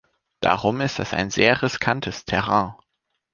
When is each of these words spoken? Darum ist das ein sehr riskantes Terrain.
Darum 0.39 0.81
ist 0.81 0.97
das 0.97 1.13
ein 1.13 1.29
sehr 1.29 1.61
riskantes 1.61 2.25
Terrain. 2.25 2.73